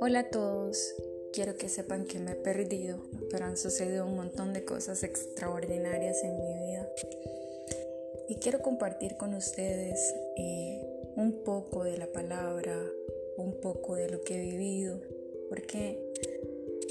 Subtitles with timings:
[0.00, 0.94] Hola a todos,
[1.34, 2.98] quiero que sepan que me he perdido,
[3.30, 6.88] pero han sucedido un montón de cosas extraordinarias en mi vida.
[8.30, 10.82] Y quiero compartir con ustedes eh,
[11.16, 12.82] un poco de la palabra,
[13.36, 15.02] un poco de lo que he vivido,
[15.50, 16.02] porque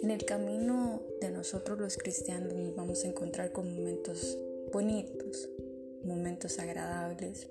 [0.03, 4.37] en el camino de nosotros los cristianos nos vamos a encontrar con momentos
[4.71, 5.49] bonitos,
[6.03, 7.47] momentos agradables,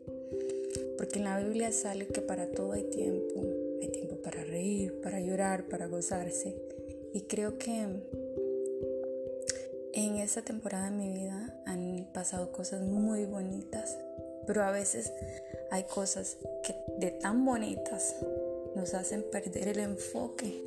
[0.97, 3.43] porque en la Biblia sale que para todo hay tiempo,
[3.81, 6.57] hay tiempo para reír, para llorar, para gozarse.
[7.13, 7.87] Y creo que
[9.93, 13.97] en esta temporada de mi vida han pasado cosas muy bonitas,
[14.47, 15.13] pero a veces
[15.71, 18.17] hay cosas que de tan bonitas
[18.75, 20.63] nos hacen perder el enfoque,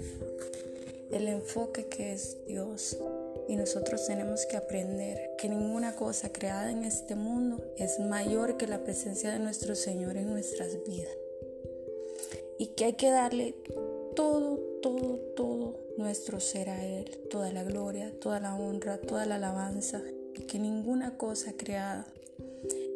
[1.12, 2.98] el enfoque que es Dios.
[3.50, 8.68] Y nosotros tenemos que aprender que ninguna cosa creada en este mundo es mayor que
[8.68, 11.10] la presencia de nuestro Señor en nuestras vidas
[12.60, 13.56] y que hay que darle
[14.16, 19.36] todo, todo, todo nuestro ser a Él, toda la gloria, toda la honra, toda la
[19.36, 20.02] alabanza,
[20.36, 22.06] y que ninguna cosa creada,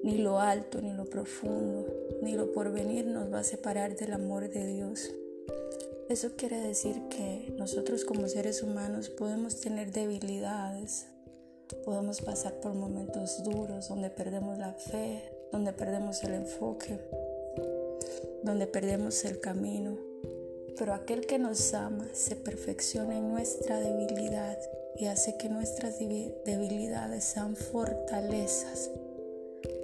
[0.03, 1.88] ni lo alto, ni lo profundo,
[2.21, 5.13] ni lo porvenir nos va a separar del amor de Dios.
[6.14, 11.08] Eso quiere decir que nosotros como seres humanos podemos tener debilidades,
[11.83, 17.00] podemos pasar por momentos duros donde perdemos la fe, donde perdemos el enfoque,
[18.44, 19.97] donde perdemos el camino.
[20.78, 24.59] Pero aquel que nos ama se perfecciona en nuestra debilidad
[24.95, 28.91] y hace que nuestras debilidades sean fortalezas,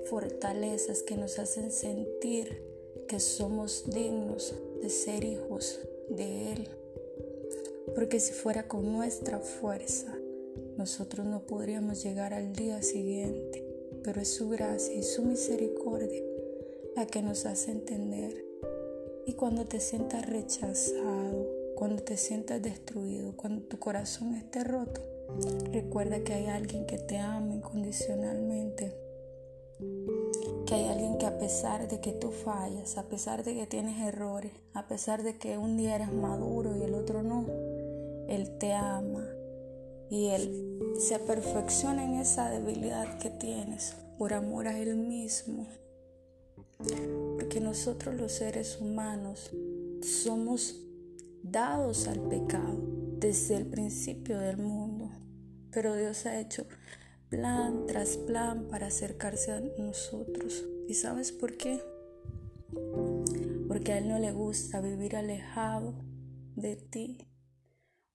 [0.05, 2.61] fortalezas que nos hacen sentir
[3.07, 6.69] que somos dignos de ser hijos de Él.
[7.95, 10.15] Porque si fuera con nuestra fuerza,
[10.77, 13.65] nosotros no podríamos llegar al día siguiente,
[14.03, 16.23] pero es su gracia y su misericordia
[16.95, 18.49] la que nos hace entender
[19.29, 25.01] y cuando te sientas rechazado, cuando te sientas destruido, cuando tu corazón esté roto,
[25.71, 29.08] recuerda que hay alguien que te ama incondicionalmente.
[30.65, 33.99] Que hay alguien que a pesar de que tú fallas, a pesar de que tienes
[33.99, 37.45] errores, a pesar de que un día eres maduro y el otro no,
[38.27, 39.25] Él te ama
[40.09, 45.67] y Él se perfecciona en esa debilidad que tienes por amor a Él mismo.
[47.35, 49.51] Porque nosotros los seres humanos
[50.01, 50.75] somos
[51.43, 52.79] dados al pecado
[53.19, 55.09] desde el principio del mundo.
[55.71, 56.65] Pero Dios ha hecho
[57.29, 60.65] plan tras plan para acercarse a nosotros.
[60.87, 61.79] ¿Y sabes por qué?
[63.67, 65.93] Porque a Él no le gusta vivir alejado
[66.55, 67.27] de ti.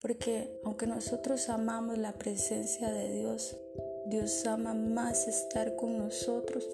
[0.01, 3.57] Porque aunque nosotros amamos la presencia de Dios,
[4.07, 6.69] Dios ama más estar con nosotros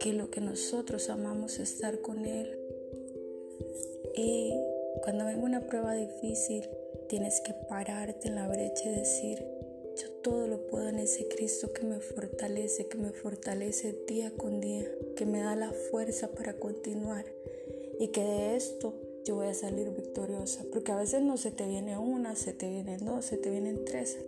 [0.00, 2.58] que lo que nosotros amamos estar con Él.
[4.16, 4.54] Y
[5.02, 6.68] cuando venga una prueba difícil,
[7.08, 9.44] tienes que pararte en la brecha y decir,
[9.96, 14.60] yo todo lo puedo en ese Cristo que me fortalece, que me fortalece día con
[14.60, 17.26] día, que me da la fuerza para continuar
[17.98, 18.94] y que de esto
[19.24, 22.68] yo voy a salir victoriosa, porque a veces no se te viene una, se te
[22.68, 24.18] vienen dos, se te vienen tres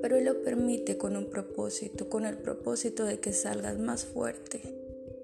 [0.00, 4.60] pero Él lo permite con un propósito, con el propósito de que salgas más fuerte,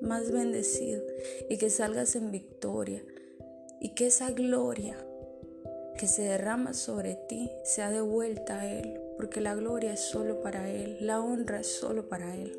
[0.01, 1.03] más bendecido
[1.49, 3.03] y que salgas en victoria
[3.81, 4.97] y que esa gloria
[5.99, 10.71] que se derrama sobre ti sea devuelta a Él, porque la gloria es solo para
[10.71, 12.59] Él, la honra es solo para Él.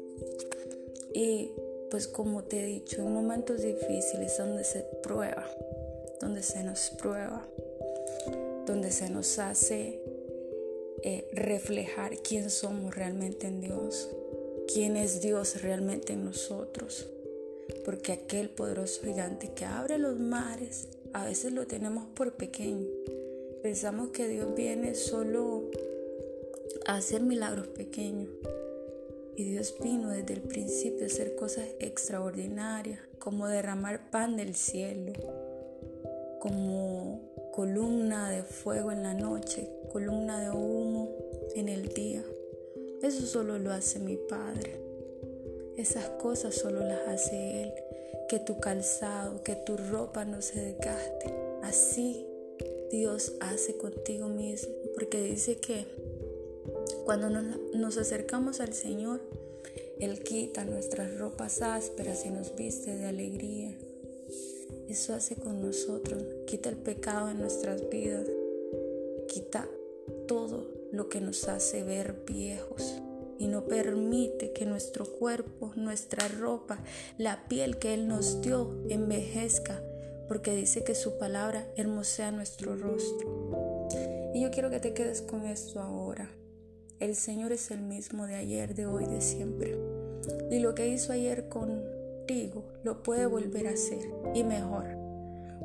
[1.14, 1.52] Y
[1.90, 5.46] pues como te he dicho, en momentos difíciles donde se prueba,
[6.20, 7.48] donde se nos prueba,
[8.66, 10.02] donde se nos hace
[11.04, 14.10] eh, reflejar quién somos realmente en Dios,
[14.74, 17.08] quién es Dios realmente en nosotros.
[17.84, 22.88] Porque aquel poderoso gigante que abre los mares, a veces lo tenemos por pequeño.
[23.66, 25.64] Pensamos que Dios viene solo
[26.86, 28.30] a hacer milagros pequeños.
[29.36, 35.14] Y Dios vino desde el principio a hacer cosas extraordinarias, como derramar pan del cielo,
[36.38, 37.22] como
[37.56, 41.10] columna de fuego en la noche, columna de humo
[41.56, 42.24] en el día.
[43.02, 44.80] Eso solo lo hace mi Padre.
[45.76, 47.74] Esas cosas solo las hace Él.
[48.30, 51.34] Que tu calzado, que tu ropa no se desgaste.
[51.64, 52.28] Así
[52.92, 54.74] Dios hace contigo mismo.
[54.94, 55.86] Porque dice que
[57.06, 59.22] cuando nos, acercamos al Señor,
[60.00, 63.76] Él quita nuestras ropas ásperas y nos viste de alegría.
[64.88, 66.24] Eso hace con nosotros.
[66.48, 68.28] Quita el pecado en nuestras vidas.
[69.28, 69.68] Quita
[70.28, 73.02] todo lo que nos hace ver viejos.
[73.38, 76.82] y no permite que nuestro cuerpo, nuestra ropa,
[77.18, 79.84] la piel que Él nos dio envejezca,
[80.28, 83.88] porque dice que su palabra hermosea nuestro rostro.
[84.34, 86.30] Y yo quiero que te quedes con esto ahora.
[87.00, 89.78] El Señor es el mismo de ayer, de hoy, de siempre.
[90.50, 94.86] Y lo que hizo ayer contigo lo puede volver a hacer y mejor,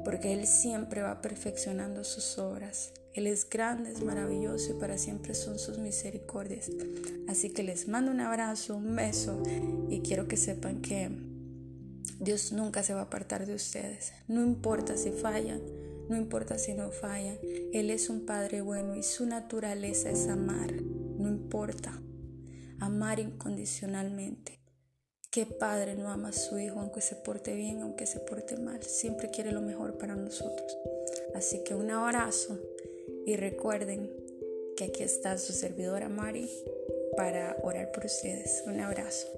[0.04, 2.92] porque Él siempre va perfeccionando sus obras.
[3.12, 6.70] Él es grande, es maravilloso y para siempre son sus misericordias.
[7.28, 9.42] Así que les mando un abrazo, un beso
[9.88, 11.10] y quiero que sepan que
[12.20, 14.12] Dios nunca se va a apartar de ustedes.
[14.28, 15.62] No importa si fallan,
[16.10, 17.38] no importa si no fallan.
[17.72, 20.70] Él es un Padre bueno y su naturaleza es amar.
[20.72, 22.00] No importa.
[22.78, 24.60] Amar incondicionalmente.
[25.30, 28.82] ¿Qué padre no ama a su hijo aunque se porte bien, aunque se porte mal?
[28.82, 30.76] Siempre quiere lo mejor para nosotros.
[31.34, 32.58] Así que un abrazo
[33.26, 34.10] y recuerden
[34.76, 36.50] que aquí está su servidora Mari
[37.16, 38.64] para orar por ustedes.
[38.66, 39.28] Un abrazo.